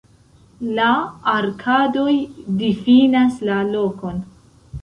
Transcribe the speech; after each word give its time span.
La 0.77 0.87
arkadoj 1.33 2.15
difinas 2.63 3.39
la 3.51 3.63
lokon. 3.73 4.21